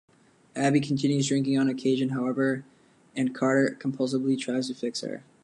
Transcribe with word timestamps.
Abby 0.55 0.79
continues 0.81 1.27
drinking 1.27 1.59
on 1.59 1.69
occasion, 1.69 2.09
however, 2.09 2.65
and 3.15 3.35
Carter 3.35 3.77
compulsively 3.79 4.35
tries 4.35 4.67
to 4.69 4.73
"fix" 4.73 5.01
her. 5.01 5.23